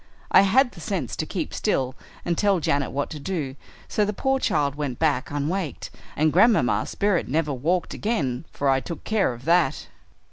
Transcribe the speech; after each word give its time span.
I 0.31 0.41
had 0.41 0.71
the 0.71 0.79
sense 0.79 1.15
to 1.17 1.27
keep 1.27 1.53
still 1.53 1.93
and 2.25 2.35
tell 2.35 2.59
Janet 2.59 2.89
what 2.89 3.11
to 3.11 3.19
do, 3.19 3.55
so 3.87 4.03
the 4.03 4.13
poor 4.13 4.39
child 4.39 4.73
went 4.73 4.97
back 4.97 5.29
unwaked, 5.29 5.91
and 6.15 6.33
Grandmamma's 6.33 6.89
spirit 6.89 7.27
never 7.27 7.53
walked 7.53 7.93
again 7.93 8.45
for 8.51 8.67
I 8.67 8.79
took 8.79 9.03
care 9.03 9.31
of 9.31 9.45
that." 9.45 9.85